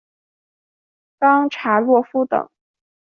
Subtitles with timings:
[1.19, 2.49] 冈察洛夫等。